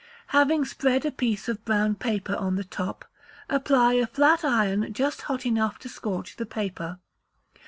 Having 0.29 0.65
spread 0.65 1.05
a 1.05 1.11
piece 1.11 1.47
of 1.47 1.63
brown 1.63 1.93
paper 1.93 2.35
on 2.35 2.55
the 2.55 2.63
top, 2.63 3.05
apply 3.47 3.93
a 3.93 4.07
flat 4.07 4.43
iron 4.43 4.91
just 4.93 5.21
hot 5.21 5.45
enough 5.45 5.77
to 5.77 5.89
scorch 5.89 6.37
the 6.37 6.45
paper. 6.47 6.97